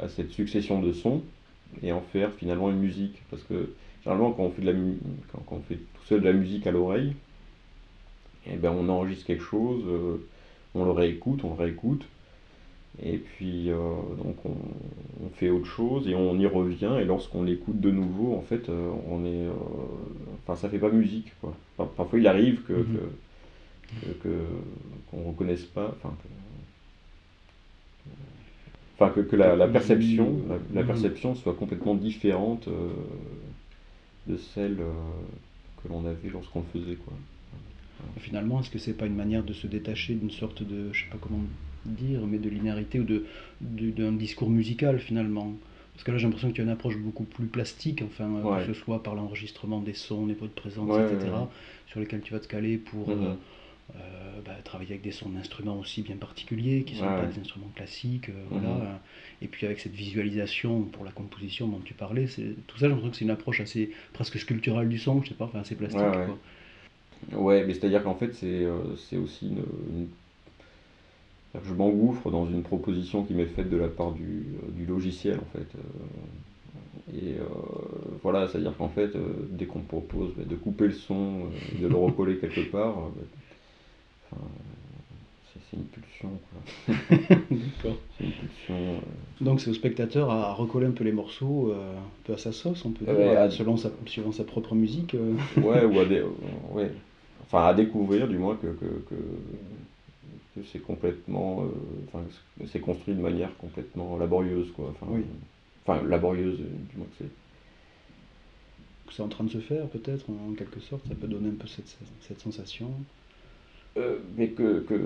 à 0.00 0.08
cette 0.08 0.30
succession 0.30 0.80
de 0.80 0.92
sons 0.92 1.22
et 1.82 1.92
en 1.92 2.00
faire 2.00 2.32
finalement 2.32 2.70
une 2.70 2.78
musique. 2.78 3.22
Parce 3.30 3.42
que 3.42 3.70
généralement 4.02 4.32
quand 4.32 4.44
on 4.44 4.50
fait 4.50 4.62
de 4.62 4.70
la 4.70 4.78
quand 5.32 5.56
on 5.56 5.60
fait 5.60 5.76
tout 5.76 6.04
seul 6.06 6.20
de 6.20 6.26
la 6.26 6.32
musique 6.32 6.66
à 6.66 6.70
l'oreille, 6.70 7.14
et 8.46 8.52
eh 8.54 8.56
ben 8.56 8.72
on 8.72 8.88
enregistre 8.88 9.26
quelque 9.26 9.44
chose, 9.44 9.82
euh, 9.86 10.26
on 10.74 10.84
le 10.84 10.90
réécoute, 10.90 11.40
on 11.44 11.50
le 11.50 11.62
réécoute, 11.62 12.06
et 13.02 13.18
puis 13.18 13.70
euh, 13.70 13.76
donc 14.22 14.36
on, 14.44 14.56
fait 15.34 15.50
autre 15.50 15.66
chose 15.66 16.08
et 16.08 16.14
on 16.16 16.36
y 16.38 16.46
revient 16.46 16.96
et 17.00 17.04
lorsqu'on 17.04 17.44
l'écoute 17.44 17.80
de 17.80 17.90
nouveau 17.92 18.34
en 18.34 18.40
fait 18.40 18.68
euh, 18.68 18.90
on 19.08 19.24
est 19.24 19.46
enfin 20.42 20.56
ça 20.56 20.68
fait 20.68 20.78
pas 20.78 20.90
musique 20.90 21.32
quoi 21.40 21.56
parfois 21.96 22.18
il 22.18 22.26
arrive 22.26 22.62
que, 22.62 22.72
mhm. 22.72 22.98
que, 24.22 24.28
qu'on 25.10 25.22
reconnaisse 25.28 25.62
pas 25.62 25.94
enfin 25.96 26.12
que, 26.22 26.28
enfin, 28.98 29.22
que, 29.22 29.36
la, 29.36 29.68
perception 29.68 30.40
la, 30.74 30.80
mhm. 30.80 30.86
perception 30.86 31.34
soit 31.36 31.54
complètement 31.54 31.94
différente 31.94 32.68
de 34.26 34.36
celle 34.36 34.78
que 35.82 35.88
l'on 35.88 36.04
avait 36.04 36.30
lorsqu'on 36.32 36.64
le 36.74 36.80
faisait 36.80 36.96
quoi 36.96 37.14
finalement, 38.18 38.60
est-ce 38.60 38.70
que 38.70 38.78
c'est 38.78 38.94
pas 38.94 39.06
une 39.06 39.16
manière 39.16 39.42
de 39.42 39.52
se 39.52 39.66
détacher 39.66 40.14
d'une 40.14 40.30
sorte 40.30 40.62
de, 40.62 40.92
je 40.92 41.04
sais 41.04 41.10
pas 41.10 41.18
comment 41.20 41.40
dire, 41.84 42.20
mais 42.26 42.38
de 42.38 42.48
linéarité 42.48 43.00
ou 43.00 43.04
de, 43.04 43.24
d'un 43.60 44.12
discours 44.12 44.50
musical 44.50 44.98
finalement 44.98 45.52
Parce 45.94 46.04
que 46.04 46.10
là, 46.10 46.18
j'ai 46.18 46.24
l'impression 46.24 46.48
que 46.50 46.54
tu 46.54 46.60
as 46.60 46.64
une 46.64 46.70
approche 46.70 46.96
beaucoup 46.96 47.24
plus 47.24 47.46
plastique, 47.46 48.02
enfin, 48.02 48.30
euh, 48.36 48.60
que 48.60 48.72
ce 48.72 48.80
soit 48.80 49.02
par 49.02 49.14
l'enregistrement 49.14 49.80
des 49.80 49.94
sons, 49.94 50.26
des 50.26 50.34
bruits 50.34 50.48
de 50.48 50.60
présence, 50.60 50.90
etc., 50.98 51.30
sur 51.86 52.00
lesquels 52.00 52.20
tu 52.20 52.32
vas 52.32 52.40
te 52.40 52.48
caler 52.48 52.76
pour 52.76 53.08
mhm. 53.08 53.24
euh, 53.24 53.34
euh, 53.96 54.40
bah, 54.44 54.52
travailler 54.64 54.90
avec 54.90 55.02
des 55.02 55.10
sons 55.10 55.30
d'instruments 55.30 55.78
aussi 55.78 56.02
bien 56.02 56.16
particuliers, 56.16 56.82
qui 56.84 56.94
ne 56.94 56.98
sont 57.00 57.06
pas 57.06 57.26
des 57.26 57.40
instruments 57.40 57.70
classiques, 57.74 58.30
voilà. 58.50 58.68
Mhm. 58.68 58.98
Et 59.40 59.46
puis 59.46 59.66
avec 59.66 59.78
cette 59.80 59.94
visualisation 59.94 60.82
pour 60.82 61.04
la 61.04 61.12
composition 61.12 61.68
dont 61.68 61.80
tu 61.84 61.94
parlais, 61.94 62.26
c'est, 62.26 62.54
tout 62.66 62.76
ça, 62.76 62.86
j'ai 62.86 62.88
l'impression 62.88 63.10
que 63.10 63.16
c'est 63.16 63.24
une 63.24 63.30
approche 63.30 63.60
assez 63.60 63.90
presque 64.12 64.38
sculpturale 64.38 64.88
du 64.88 64.98
son, 64.98 65.22
je 65.22 65.28
sais 65.28 65.34
pas, 65.34 65.44
enfin 65.44 65.60
assez 65.60 65.76
plastique. 65.76 66.00
Quoi. 66.00 66.38
Ouais, 67.32 67.64
mais 67.66 67.74
c'est-à-dire 67.74 68.02
qu'en 68.02 68.14
fait, 68.14 68.32
c'est 68.34 68.64
euh, 68.64 68.94
aussi 69.22 69.48
une, 69.48 70.08
Je 71.54 71.74
m'engouffre 71.74 72.30
dans 72.30 72.46
une 72.46 72.62
proposition 72.62 73.24
qui 73.24 73.34
m'est 73.34 73.46
faite 73.46 73.70
de 73.70 73.76
la 73.76 73.88
part 73.88 74.12
du, 74.12 74.22
euh, 74.22 74.70
du 74.70 74.84
logiciel, 74.84 75.38
en 75.38 75.58
fait. 75.58 75.66
Euh, 75.76 77.16
et 77.16 77.36
voilà, 78.22 78.48
c'est-à-dire 78.48 78.76
qu'en 78.76 78.90
fait, 78.90 79.12
dès 79.50 79.64
qu'on 79.64 79.80
propose 79.80 80.34
bah, 80.36 80.42
de 80.46 80.56
couper 80.56 80.88
le 80.88 80.92
son, 80.92 81.46
de 81.80 81.86
le 81.86 81.96
recoller 81.96 82.36
quelque 82.36 82.70
part, 82.70 82.96
bah, 84.30 84.36
c'est 85.70 85.76
une 85.78 85.84
pulsion. 85.84 86.30
D'accord. 86.86 87.96
C'est 88.18 88.24
une 88.24 88.32
pulsion. 88.32 89.00
Donc 89.40 89.60
c'est 89.62 89.70
au 89.70 89.74
spectateur 89.74 90.30
à 90.30 90.52
recoller 90.52 90.86
un 90.86 90.92
peu 90.92 91.04
les 91.04 91.12
morceaux, 91.12 91.72
un 91.72 92.02
peu 92.24 92.34
à 92.34 92.38
sa 92.38 92.52
sauce, 92.52 92.84
on 92.84 92.90
peut 92.90 93.06
dire, 93.06 93.50
selon 93.50 93.78
sa, 93.78 93.90
suivant 94.04 94.32
sa 94.32 94.44
propre 94.44 94.74
musique. 94.74 95.16
Ouais, 95.56 95.84
ou 95.84 95.98
à 95.98 96.04
des, 96.04 96.22
ouais, 96.72 96.90
enfin 97.42 97.64
à 97.64 97.74
découvrir 97.74 98.28
du 98.28 98.36
moins 98.36 98.56
que, 98.56 98.66
que, 98.66 98.86
que, 99.08 99.14
c'est 100.72 100.80
complètement, 100.80 101.62
euh, 101.62 101.68
enfin 102.06 102.24
c'est 102.66 102.80
construit 102.80 103.14
de 103.14 103.20
manière 103.20 103.56
complètement 103.56 104.16
laborieuse 104.16 104.70
quoi. 104.72 104.90
Enfin, 104.90 105.06
enfin 105.84 106.02
laborieuse 106.06 106.58
du 106.58 106.96
moins 106.96 107.06
que 107.06 107.16
c'est. 107.18 107.30
que 109.06 109.12
c'est 109.14 109.22
en 109.22 109.28
train 109.28 109.44
de 109.44 109.50
se 109.50 109.58
faire, 109.58 109.86
peut-être, 109.88 110.28
en 110.30 110.52
quelque 110.54 110.80
sorte 110.80 111.06
Ça 111.08 111.14
peut 111.14 111.28
donner 111.28 111.48
un 111.48 111.58
peu 111.58 111.66
cette, 111.66 111.98
cette 112.22 112.40
sensation 112.40 112.90
euh, 113.96 114.18
Mais 114.36 114.48
que, 114.48 114.80
que, 114.80 115.00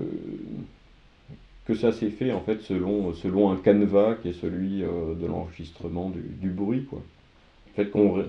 que 1.67 1.75
ça 1.75 1.93
s'est 1.93 2.11
fait, 2.11 2.33
en 2.33 2.41
fait, 2.41 2.61
selon, 2.63 3.15
selon 3.15 3.51
un 3.51 3.57
canevas 3.57 4.17
qui 4.17 4.29
est 4.29 4.41
celui 4.41 4.83
euh, 4.83 5.15
de 5.15 5.27
l'enregistrement 5.27 6.11
du, 6.11 6.21
du, 6.21 6.51
bruit, 6.51 6.85
quoi. 6.85 7.01
En 7.71 7.75
fait, 7.75 7.91
qu'on 7.91 8.23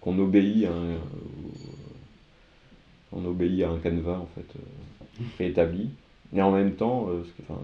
qu'on 0.00 0.18
obéit 0.18 0.66
à 0.66 0.72
un, 0.72 0.96
on 3.12 3.24
obéit 3.24 3.62
à 3.62 3.70
un 3.70 3.78
canevas, 3.78 4.18
en 4.18 4.28
fait, 4.34 4.46
préétabli. 5.34 5.90
Et 6.36 6.42
en 6.42 6.52
même 6.52 6.72
temps, 6.72 7.08
enfin, 7.40 7.60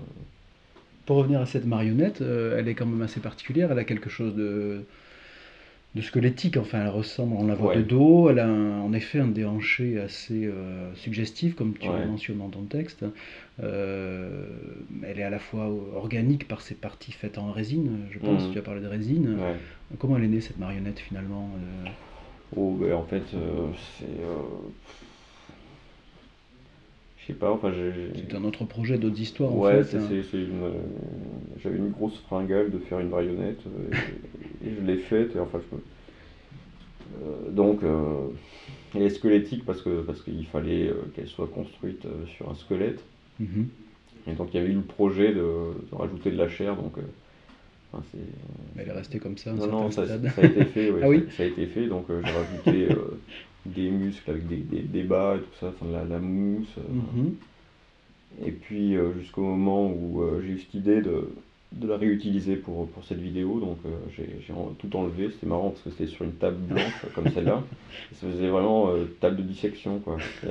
pour 1.06 1.16
revenir 1.16 1.40
à 1.40 1.46
cette 1.46 1.66
marionnette, 1.66 2.20
euh, 2.20 2.58
elle 2.58 2.68
est 2.68 2.74
quand 2.74 2.86
même 2.86 3.02
assez 3.02 3.20
particulière. 3.20 3.72
Elle 3.72 3.78
a 3.78 3.84
quelque 3.84 4.08
chose 4.08 4.34
de, 4.36 4.84
de 5.96 6.00
squelettique. 6.00 6.56
Enfin, 6.56 6.82
elle 6.82 6.88
ressemble, 6.88 7.34
on 7.36 7.46
la 7.46 7.54
voit 7.54 7.74
de 7.74 7.82
dos. 7.82 8.30
Elle 8.30 8.38
a 8.38 8.48
en 8.48 8.92
effet 8.92 9.18
un 9.18 9.26
déhanché 9.26 9.98
assez 9.98 10.46
euh, 10.46 10.94
suggestif, 10.94 11.56
comme 11.56 11.74
tu 11.74 11.88
ouais. 11.88 12.06
mentionnes 12.06 12.38
dans 12.38 12.48
ton 12.48 12.62
texte. 12.62 13.04
Euh, 13.62 14.46
elle 15.02 15.18
est 15.18 15.24
à 15.24 15.30
la 15.30 15.40
fois 15.40 15.68
organique 15.96 16.46
par 16.46 16.60
ses 16.60 16.74
parties 16.74 17.12
faites 17.12 17.36
en 17.36 17.50
résine, 17.50 18.06
je 18.12 18.18
pense. 18.18 18.46
Mhm. 18.46 18.52
Tu 18.52 18.58
as 18.58 18.62
parlé 18.62 18.80
de 18.80 18.86
résine. 18.86 19.38
Comment 19.98 20.16
elle 20.16 20.24
est 20.24 20.28
née 20.28 20.40
cette 20.40 20.58
marionnette 20.58 21.00
finalement 21.00 21.50
Oh, 22.54 22.76
ben, 22.78 22.92
en 22.92 23.04
fait, 23.04 23.22
c'est 23.98 24.06
je 27.22 27.28
sais 27.28 27.38
pas, 27.38 27.52
enfin 27.52 27.72
C'est 28.14 28.34
un 28.34 28.44
autre 28.44 28.64
projet, 28.64 28.98
d'autres 28.98 29.20
histoires 29.20 29.56
ouais, 29.56 29.80
en 29.80 29.84
fait. 29.84 29.96
Hein. 29.96 30.08
une... 30.32 30.72
J'avais 31.62 31.76
une 31.76 31.90
grosse 31.90 32.18
fringale 32.18 32.70
de 32.70 32.78
faire 32.78 32.98
une 32.98 33.10
marionnette 33.10 33.60
euh, 33.66 33.94
et, 34.66 34.74
je 34.74 34.84
l'ai 34.84 34.96
faite 34.96 35.36
et 35.36 35.38
enfin 35.38 35.60
je 35.60 35.76
euh, 37.24 37.50
donc 37.50 37.84
euh, 37.84 38.28
elle 38.94 39.02
est 39.02 39.10
squelettique 39.10 39.64
parce 39.64 39.82
que 39.82 40.02
parce 40.02 40.22
qu'il 40.22 40.46
fallait 40.46 40.88
euh, 40.88 40.94
qu'elle 41.14 41.28
soit 41.28 41.46
construite 41.46 42.06
sur 42.36 42.50
un 42.50 42.54
squelette. 42.54 43.04
Mhm. 43.38 43.68
Et 44.26 44.32
donc 44.32 44.48
il 44.52 44.56
y 44.56 44.60
avait 44.60 44.72
eu 44.72 44.76
le 44.76 44.82
projet 44.82 45.32
de, 45.32 45.46
rajouter 45.92 46.32
de 46.32 46.38
la 46.38 46.48
chair 46.48 46.74
donc 46.74 46.94
enfin, 47.92 48.04
elle 48.76 48.88
est 48.88 48.92
restée 48.92 49.20
comme 49.20 49.38
ça. 49.38 49.52
Non, 49.52 49.68
non, 49.68 49.90
ça, 49.92 50.08
ça, 50.08 50.14
a 50.14 50.44
été 50.44 50.64
fait, 50.64 50.90
ouais, 50.90 51.00
ah, 51.04 51.08
oui 51.08 51.24
ça, 51.36 51.44
a 51.44 51.46
été 51.46 51.66
fait, 51.66 51.86
donc 51.86 52.06
j'ai 52.08 52.32
rajouté 52.32 52.88
des 53.66 53.90
muscles 53.90 54.30
avec 54.30 54.46
des, 54.48 54.56
des, 54.56 54.82
des, 54.82 55.02
bas 55.02 55.36
et 55.36 55.40
tout 55.40 55.54
ça, 55.60 55.68
enfin, 55.68 55.86
la, 55.90 56.04
la 56.04 56.18
mousse. 56.18 56.74
Euh. 56.78 56.92
Mhm. 56.92 57.34
Et 58.44 58.50
puis 58.50 58.96
euh, 58.96 59.12
jusqu'au 59.20 59.42
moment 59.42 59.86
où 59.86 60.22
euh, 60.22 60.42
j'ai 60.42 60.52
eu 60.52 60.58
cette 60.58 60.74
idée 60.74 61.02
de, 61.02 61.30
de 61.72 61.86
la 61.86 61.96
réutiliser 61.96 62.56
pour, 62.56 62.88
pour 62.88 63.04
cette 63.04 63.20
vidéo, 63.20 63.60
donc 63.60 63.78
j'ai 64.16 64.26
tout 64.78 64.96
enlevé, 64.96 65.30
c'était 65.30 65.46
marrant 65.46 65.70
parce 65.70 65.82
que 65.82 65.90
c'était 65.90 66.06
sur 66.06 66.24
une 66.24 66.32
table 66.32 66.56
blanche 66.56 67.06
comme 67.14 67.30
celle-là, 67.30 67.62
ça 68.14 68.26
faisait 68.26 68.48
vraiment 68.48 68.90
table 69.20 69.36
de 69.36 69.42
dissection 69.42 69.98
quoi. 70.00 70.16
Que, 70.40 70.48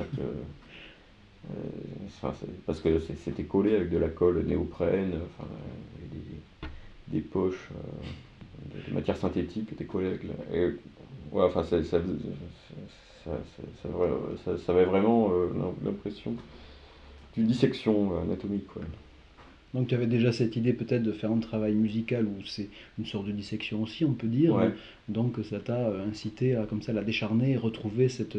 parce 2.67 2.79
que 2.81 2.99
c'était 2.99 3.43
collé 3.43 3.75
avec 3.75 3.89
de 3.89 3.97
la 3.97 4.09
colle 4.09 4.43
néoprène, 4.45 5.13
enfin, 5.25 5.49
des, 6.11 7.17
des, 7.17 7.21
poches, 7.21 7.69
des 8.87 8.93
matières 8.93 9.17
synthétiques 9.17 9.67
qui 9.67 9.73
étaient 9.73 9.85
collées 9.85 10.07
avec 10.07 10.23
la, 10.23 10.55
et, 10.55 10.75
ouais, 11.31 11.43
enfin, 11.43 11.63
ça, 11.63 11.83
ça, 11.83 11.99
ça, 13.23 13.31
ça, 14.43 14.57
ça, 14.57 14.71
avait 14.71 14.85
vraiment 14.85 15.31
euh, 15.31 15.47
l'impression 15.83 16.33
d'une 17.35 17.47
dissection 17.47 18.13
euh, 18.13 18.23
anatomique. 18.23 18.65
Donc 19.73 19.87
tu 19.87 19.95
avais 19.95 20.07
déjà 20.07 20.31
cette 20.33 20.55
idée 20.57 20.73
peut-être 20.73 21.03
de 21.03 21.13
faire 21.13 21.31
un 21.31 21.39
travail 21.39 21.73
musical 21.73 22.25
où 22.25 22.43
c'est 22.45 22.69
une 22.99 23.05
sorte 23.05 23.27
de 23.27 23.31
dissection 23.31 23.81
aussi, 23.81 24.03
on 24.03 24.13
peut 24.13 24.27
dire. 24.27 24.55
Donc 25.07 25.37
ça 25.49 25.59
t'a 25.59 25.87
euh, 25.87 26.09
incité 26.09 26.55
à 26.55 26.65
comme 26.65 26.81
ça 26.81 26.91
la 26.93 27.03
décharner 27.03 27.51
et 27.51 27.57
retrouver 27.57 28.09
cette, 28.09 28.37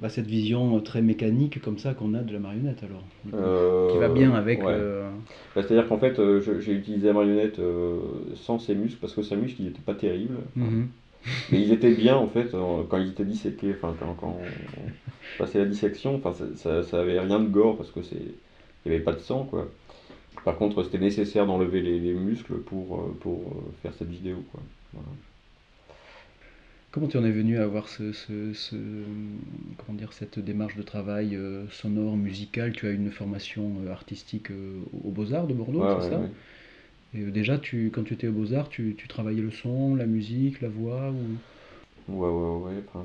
bah, 0.00 0.08
cette 0.08 0.26
vision 0.26 0.78
très 0.80 1.02
mécanique 1.02 1.60
comme 1.60 1.78
ça 1.78 1.94
qu'on 1.94 2.14
a 2.14 2.20
de 2.20 2.32
la 2.32 2.38
marionnette 2.38 2.84
alors. 2.84 3.02
qui 3.90 3.98
va 3.98 4.08
bien 4.08 4.34
avec. 4.34 4.62
Bah, 4.62 5.10
c'est-à-dire 5.56 5.88
qu'en 5.88 5.98
fait 5.98 6.20
j'ai 6.60 6.74
utilisé 6.74 7.08
la 7.08 7.14
marionnette 7.14 7.60
sans 8.36 8.60
ses 8.60 8.76
muscles 8.76 8.98
parce 9.00 9.14
que 9.14 9.22
ses 9.22 9.36
muscles 9.36 9.62
n'étaient 9.62 9.80
pas 9.84 9.94
terribles. 9.94 10.36
Mhm. 10.54 10.88
Mais 11.50 11.60
ils 11.60 11.72
étaient 11.72 11.94
bien 11.94 12.16
en 12.16 12.28
fait 12.28 12.50
quand 12.52 12.98
ils 12.98 13.10
étaient 13.10 13.24
disséqués, 13.24 13.74
enfin 13.76 13.94
quand, 13.98 14.14
quand 14.14 14.38
on 14.38 15.38
passait 15.38 15.58
la 15.58 15.66
dissection, 15.66 16.16
enfin 16.16 16.32
ça, 16.56 16.82
ça, 16.82 17.00
avait 17.00 17.18
rien 17.20 17.40
de 17.40 17.48
gore 17.48 17.76
parce 17.76 17.90
que 17.90 18.02
c'est 18.02 18.16
il 18.84 18.90
n'y 18.90 18.94
avait 18.94 19.04
pas 19.04 19.12
de 19.12 19.18
sang 19.18 19.44
quoi. 19.44 19.68
Par 20.44 20.56
contre 20.56 20.82
c'était 20.84 20.98
nécessaire 20.98 21.46
d'enlever 21.46 21.80
les, 21.80 21.98
les, 21.98 22.14
muscles 22.14 22.54
pour, 22.54 23.00
euh, 23.00 23.16
pour 23.20 23.40
euh, 23.40 23.72
faire 23.82 23.92
cette 23.94 24.08
vidéo 24.08 24.44
quoi. 24.52 24.60
Comment 26.92 27.08
tu 27.08 27.18
en 27.18 27.24
es 27.24 27.30
venu 27.30 27.58
à 27.58 27.64
avoir 27.64 27.88
ce, 27.88 28.12
ce, 28.12 28.54
ce, 28.54 28.76
comment 29.76 29.98
dire, 29.98 30.14
cette 30.14 30.38
démarche 30.38 30.76
de 30.76 30.82
travail 30.82 31.36
euh, 31.36 31.68
sonore, 31.68 32.16
musical 32.16 32.72
Tu 32.72 32.86
as 32.86 32.90
une 32.90 33.10
formation 33.10 33.70
artistique 33.90 34.48
aux 35.04 35.10
Beaux-Arts 35.10 35.46
de 35.46 35.52
Bordeaux, 35.52 35.84
c'est 36.00 36.08
ça? 36.08 36.20
Et 37.16 37.30
déjà, 37.30 37.58
tu, 37.58 37.90
quand 37.92 38.04
tu 38.04 38.14
étais 38.14 38.28
aux 38.28 38.32
Beaux-Arts, 38.32 38.68
tu, 38.68 38.94
tu, 38.96 39.08
travaillais 39.08 39.40
le 39.40 39.50
son, 39.50 39.94
la 39.94 40.06
musique, 40.06 40.60
la 40.60 40.68
voix 40.68 41.10
ou... 41.10 42.12
Ouais, 42.12 42.28
ouais, 42.28 42.64
ouais. 42.64 42.82
Enfin, 42.88 43.04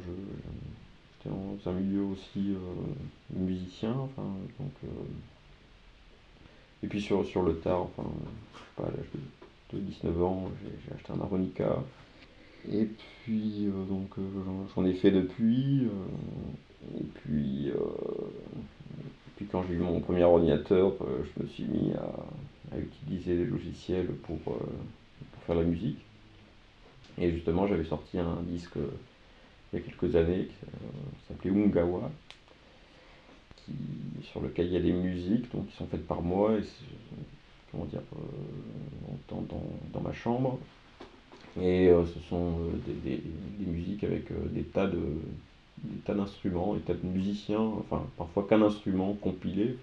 j'étais 1.23 1.29
dans 1.29 1.71
un 1.71 1.73
milieu 1.73 2.03
aussi 2.03 2.53
euh, 2.53 3.35
musicien. 3.35 3.93
Enfin, 3.93 4.27
donc, 4.59 4.71
euh, 4.83 4.87
et 6.83 6.87
puis 6.87 7.01
sur, 7.01 7.25
sur 7.25 7.43
le 7.43 7.55
tard, 7.57 7.81
enfin, 7.81 8.09
pas, 8.75 8.83
à 8.83 8.91
l'âge 8.91 9.05
de, 9.73 9.79
19 9.79 10.23
ans, 10.23 10.51
j'ai, 10.61 10.93
acheté 10.93 11.13
un 11.13 11.21
harmonica. 11.21 11.83
Et 12.71 12.85
puis, 13.23 13.67
euh, 13.67 13.85
donc, 13.85 14.09
j'en, 14.75 14.85
ai 14.85 14.93
fait 14.93 15.11
depuis. 15.11 15.87
et 16.99 17.03
puis, 17.03 17.69
et 17.69 17.73
puis, 19.37 19.45
quand 19.51 19.63
j'ai 19.67 19.75
eu 19.75 19.79
mon 19.79 19.99
premier 20.01 20.23
ordinateur, 20.23 20.93
je 20.99 21.43
me 21.43 21.47
suis 21.47 21.63
mis 21.63 21.93
à 21.93 22.11
à 22.71 22.77
utiliser 22.77 23.37
des 23.37 23.45
logiciels 23.45 24.07
pour, 24.23 24.37
euh, 24.47 24.59
pour 25.31 25.43
faire 25.43 25.55
la 25.55 25.63
musique. 25.63 25.99
Et 27.17 27.31
justement, 27.31 27.67
j'avais 27.67 27.83
sorti 27.83 28.19
un 28.19 28.41
disque 28.43 28.77
euh, 28.77 28.87
il 29.73 29.79
y 29.79 29.81
a 29.81 29.85
quelques 29.85 30.15
années 30.15 30.45
qui 30.45 30.65
euh, 30.65 31.27
s'appelait 31.27 31.51
Ungawa, 31.51 32.11
qui, 33.57 33.73
sur 34.23 34.41
lequel 34.41 34.67
il 34.67 34.73
y 34.73 34.77
a 34.77 34.81
des 34.81 34.93
musiques 34.93 35.51
donc, 35.53 35.67
qui 35.69 35.77
sont 35.77 35.87
faites 35.87 36.05
par 36.05 36.21
moi 36.21 36.57
et 36.57 36.63
comment 37.71 37.85
dire, 37.85 38.01
dans, 39.29 39.41
dans, 39.41 39.63
dans, 39.93 40.01
ma 40.01 40.11
chambre. 40.11 40.59
Et 41.61 41.89
ce 41.89 42.19
sont 42.29 42.57
des, 42.85 43.17
des, 43.59 43.65
musiques 43.65 44.03
avec 44.03 44.25
des 44.53 44.63
tas 44.63 44.87
de 44.87 44.99
tas 46.05 46.13
d'instruments, 46.13 46.73
des 46.75 46.81
tas 46.81 46.93
de 46.93 47.05
musiciens, 47.05 47.61
enfin 47.61 48.05
parfois 48.17 48.45
qu'un 48.47 48.61
instrument 48.61 49.13
compilé. 49.13 49.77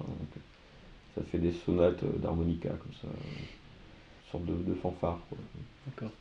Ça 1.18 1.24
fait 1.30 1.38
des 1.38 1.52
sonates 1.52 2.02
euh, 2.02 2.18
d'harmonica, 2.18 2.68
comme 2.68 2.92
ça, 3.00 3.08
une 3.08 4.30
sorte 4.30 4.44
de, 4.44 4.70
de 4.70 4.74
fanfare. 4.74 5.18
D'accord. 5.86 6.12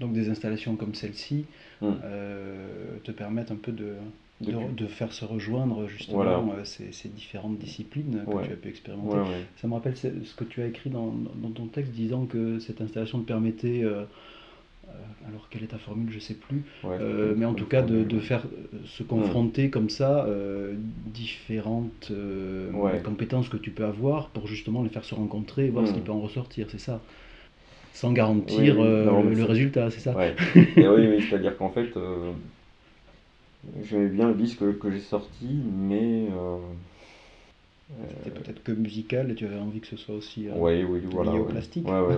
Donc 0.00 0.12
des 0.12 0.28
installations 0.28 0.76
comme 0.76 0.94
celle-ci 0.94 1.46
hum. 1.82 1.98
euh, 2.04 2.98
te 3.02 3.10
permettent 3.10 3.50
un 3.50 3.56
peu 3.56 3.72
de, 3.72 3.94
de, 4.40 4.52
de, 4.76 4.86
faire 4.86 5.12
se 5.12 5.24
rejoindre 5.24 5.88
justement 5.88 6.52
euh, 6.52 6.64
ces, 6.64 6.92
ces, 6.92 7.08
différentes 7.08 7.58
disciplines 7.58 8.24
que 8.24 8.46
tu 8.46 8.52
as 8.52 8.56
pu 8.56 8.68
expérimenter. 8.68 9.18
Ça 9.56 9.66
me 9.66 9.74
rappelle 9.74 9.96
ce 9.96 10.34
que 10.34 10.44
tu 10.44 10.62
as 10.62 10.66
écrit 10.66 10.90
dans, 10.90 11.12
dans, 11.34 11.50
ton 11.50 11.66
texte 11.66 11.92
disant 11.92 12.26
que 12.26 12.60
cette 12.60 12.80
installation 12.80 13.20
te 13.20 13.26
permettait 13.26 13.82
euh, 13.82 14.04
alors 15.28 15.48
quelle 15.50 15.62
est 15.62 15.68
ta 15.68 15.78
formule, 15.78 16.10
je 16.10 16.18
sais 16.18 16.34
plus, 16.34 16.64
euh, 16.84 17.34
mais 17.36 17.44
en 17.44 17.54
tout 17.54 17.66
cas 17.66 17.82
de, 17.82 18.02
de 18.02 18.20
faire 18.20 18.44
euh, 18.46 18.78
se 18.86 19.02
confronter 19.02 19.70
comme 19.70 19.90
ça 19.90 20.26
différentes 21.06 22.12
compétences 23.04 23.48
que 23.48 23.56
tu 23.56 23.70
peux 23.70 23.84
avoir 23.84 24.28
pour 24.28 24.46
justement 24.46 24.82
les 24.82 24.88
faire 24.88 25.04
se 25.04 25.14
rencontrer 25.14 25.66
et 25.66 25.70
voir 25.70 25.86
ce 25.86 25.92
qui 25.92 26.00
hmm. 26.00 26.04
peut 26.04 26.12
en 26.12 26.20
ressortir, 26.20 26.68
c'est 26.70 26.80
ça? 26.80 27.00
Sans 27.92 28.12
garantir 28.12 28.76
le 28.80 29.44
résultat, 29.44 29.90
c'est 29.90 30.00
ça? 30.00 30.14
Et 30.76 30.88
Oui, 30.88 31.22
c'est-à-dire 31.28 31.56
qu'en 31.56 31.70
fait, 31.70 31.90
j'aimais 33.82 34.08
bien 34.08 34.28
le 34.28 34.34
disque 34.34 34.78
que, 34.78 34.90
j'ai 34.90 35.00
sorti, 35.00 35.60
mais. 35.76 36.26
C'était 38.22 38.38
peut-être 38.38 38.62
que 38.62 38.72
musical 38.72 39.30
et 39.30 39.34
tu 39.34 39.46
avais 39.46 39.58
envie 39.58 39.80
que 39.80 39.86
ce 39.86 39.96
soit 39.96 40.14
aussi 40.14 40.46
oui, 40.54 40.84
oui, 40.84 41.00
voilà, 41.10 41.32
lié 41.32 41.38
au 41.38 41.44
plastique. 41.44 41.88
Ouais, 41.88 42.00
ouais, 42.00 42.16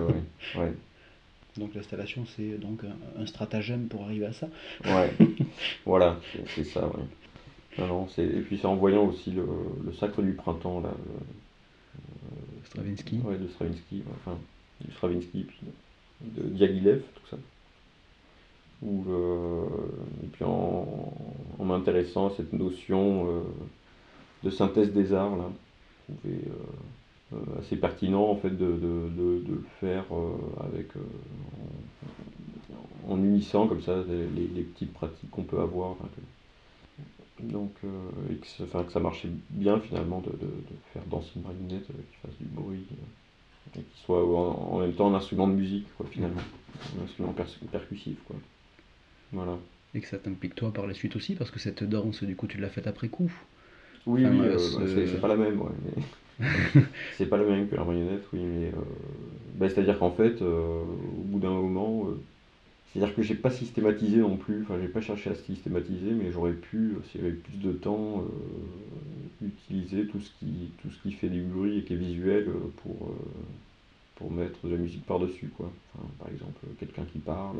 ouais, 0.57 0.73
Donc 1.57 1.75
l'installation, 1.75 2.25
c'est 2.35 2.57
donc 2.57 2.81
un, 3.17 3.25
stratagème 3.25 3.87
pour 3.87 4.03
arriver 4.03 4.25
à 4.25 4.33
ça. 4.33 4.47
Ouais, 4.85 5.11
voilà, 5.85 6.19
c'est 6.55 6.63
ça, 6.63 6.87
ouais. 6.87 7.03
Non, 7.77 7.87
non, 7.87 8.07
et 8.17 8.41
puis 8.41 8.57
c'est 8.57 8.67
en 8.67 8.75
voyant 8.75 9.05
aussi 9.05 9.31
le, 9.31 9.45
le 9.85 9.93
Sacre 9.93 10.21
du 10.21 10.33
Printemps, 10.33 10.81
là. 10.81 10.89
Euh, 10.89 11.95
Stravinsky. 12.65 13.19
Ouais, 13.23 13.37
de 13.37 13.47
Stravinsky, 13.47 14.03
enfin, 14.15 14.37
du 14.81 14.91
Stravinsky, 14.93 15.43
puis 15.43 15.59
de 16.21 16.43
Diaghilev, 16.49 17.01
tout 17.15 17.27
ça. 17.29 17.37
Où, 18.81 19.05
euh, 19.09 19.65
et 20.23 20.27
puis 20.27 20.43
en, 20.43 21.13
en 21.59 21.65
m'intéressant 21.65 22.27
à 22.27 22.33
cette 22.35 22.53
notion 22.53 23.27
euh, 23.27 23.41
de 24.43 24.49
synthèse 24.49 24.91
des 24.91 25.13
arts, 25.13 25.35
là, 25.35 25.49
trouver 26.03 26.39
assez 27.59 27.75
pertinent 27.75 28.23
en 28.23 28.35
fait 28.35 28.49
de, 28.49 28.65
le 28.65 29.63
faire 29.79 30.05
avec 30.63 30.89
en, 33.07 33.17
unissant 33.17 33.67
comme 33.67 33.81
ça 33.81 34.03
les, 34.07 34.63
petites 34.63 34.93
pratiques 34.93 35.29
qu'on 35.31 35.43
peut 35.43 35.59
avoir. 35.59 35.95
donc, 37.39 37.73
et 38.29 38.35
que, 38.35 38.47
ça, 38.47 38.83
que 38.83 38.91
ça 38.91 38.99
marchait 38.99 39.29
bien 39.49 39.79
finalement 39.79 40.21
de, 40.21 40.31
faire 40.93 41.03
danser 41.09 41.31
une 41.35 41.43
marionnette 41.43 41.87
qui 41.87 42.17
fasse 42.21 42.37
du 42.39 42.45
bruit 42.45 42.85
et 43.77 43.79
qui 43.79 44.01
soit 44.03 44.23
en, 44.25 44.79
même 44.79 44.93
temps 44.93 45.13
un 45.13 45.15
instrument 45.17 45.47
de 45.47 45.53
musique 45.53 45.87
quoi, 45.97 46.05
finalement, 46.09 46.41
un 46.99 47.03
instrument 47.03 47.33
percussif. 47.71 48.17
Quoi. 48.27 48.35
Voilà. 49.31 49.57
Et 49.93 50.01
que 50.01 50.07
ça 50.07 50.17
t'implique 50.17 50.55
toi 50.55 50.71
par 50.71 50.87
la 50.87 50.93
suite 50.93 51.15
aussi, 51.15 51.35
parce 51.35 51.51
que 51.51 51.59
cette 51.59 51.83
danse, 51.83 52.23
du 52.23 52.35
coup, 52.35 52.47
tu 52.47 52.57
l'as 52.57 52.69
faite 52.69 52.87
après 52.87 53.09
coup? 53.09 53.31
Oui, 54.05 54.25
oui, 54.25 54.39
euh, 54.41 54.57
c'est 54.57 55.21
pas 55.21 55.27
la 55.27 55.35
même, 55.35 55.61
ouais. 55.61 55.71
c'est 57.17 57.27
pas 57.27 57.37
la 57.37 57.43
même 57.43 57.67
que 57.67 57.75
la 57.75 57.83
marionnette, 57.83 58.23
oui, 58.33 58.39
mais. 58.41 58.67
Euh, 58.67 58.81
bah, 59.55 59.69
c'est-à-dire 59.69 59.99
qu'en 59.99 60.11
fait, 60.11 60.41
euh, 60.41 60.81
au 60.81 61.23
bout 61.23 61.39
d'un 61.39 61.51
moment, 61.51 62.07
c'est-à-dire 62.91 63.15
que 63.15 63.21
j'ai 63.21 63.35
pas 63.35 63.51
systématisé 63.51 64.17
non 64.17 64.37
plus, 64.37 64.63
enfin, 64.63 64.77
j'ai 64.81 64.87
pas 64.87 65.01
cherché 65.01 65.29
à 65.29 65.35
systématiser, 65.35 66.11
mais 66.11 66.31
j'aurais 66.31 66.53
pu, 66.53 66.95
s'il 67.09 67.21
y 67.21 67.23
avait 67.23 67.33
plus 67.33 67.57
de 67.57 67.71
temps, 67.71 68.25
utiliser 69.41 70.07
tout 70.07 70.19
ce, 70.19 70.29
qui, 70.39 70.71
tout 70.81 70.89
ce 70.89 71.01
qui 71.01 71.11
fait 71.13 71.29
du 71.29 71.41
bruit 71.41 71.79
et 71.79 71.83
qui 71.83 71.93
est 71.93 71.97
visuel 71.97 72.47
pour, 72.83 73.13
pour 74.15 74.31
mettre 74.31 74.65
de 74.65 74.71
la 74.71 74.77
musique 74.77 75.05
par-dessus, 75.05 75.51
quoi. 75.55 75.71
par 76.19 76.29
exemple, 76.29 76.59
quelqu'un 76.79 77.05
qui 77.11 77.19
parle 77.19 77.57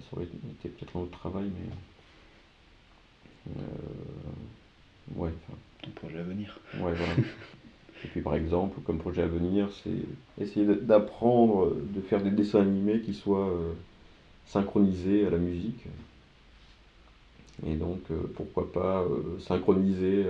ça 0.00 0.16
aurait 0.16 0.24
été 0.24 0.68
peut-être 0.68 0.96
un 0.96 1.00
autre 1.00 1.18
travail, 1.18 1.50
mais. 1.54 1.70
Euh, 3.56 5.14
ouais. 5.16 5.32
Ton 5.86 5.90
projet 5.92 6.18
à 6.18 6.22
venir. 6.22 6.58
Ouais, 6.74 6.92
voilà. 6.92 7.14
Et 8.04 8.08
puis 8.08 8.20
par 8.20 8.34
exemple, 8.34 8.80
comme 8.82 8.98
projet 8.98 9.22
à 9.22 9.26
venir, 9.26 9.70
c'est 9.82 10.42
essayer 10.42 10.66
d'apprendre, 10.66 11.74
de 11.74 12.00
faire 12.02 12.22
des 12.22 12.30
dessins 12.30 12.60
animés 12.60 13.00
qui 13.00 13.14
soient 13.14 13.48
euh, 13.48 13.72
synchronisés 14.46 15.26
à 15.26 15.30
la 15.30 15.38
musique. 15.38 15.82
Et 17.66 17.74
donc, 17.74 18.00
euh, 18.10 18.30
pourquoi 18.34 18.70
pas 18.70 19.02
synchroniser 19.40 20.26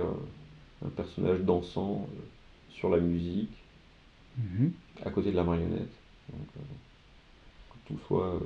un 0.85 0.89
personnage 0.89 1.41
dansant 1.41 2.07
sur 2.69 2.89
la 2.89 2.99
musique, 2.99 3.51
mhm. 4.37 4.71
à 5.03 5.09
côté 5.09 5.31
de 5.31 5.35
la 5.35 5.43
marionnette. 5.43 5.91
Donc, 6.31 6.47
que 7.73 7.93
tout 7.93 7.99
soit 8.07 8.39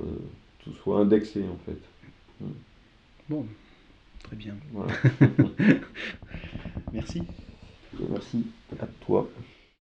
tout 0.64 0.72
soit 0.82 1.00
indexé 1.00 1.44
en 1.44 1.58
fait. 1.66 2.48
Bon, 3.28 3.46
très 4.22 4.36
bien. 4.36 4.56
Voilà. 4.72 4.92
Merci. 6.92 7.22
Merci 8.10 8.46
à 8.80 8.86
toi. 8.86 9.28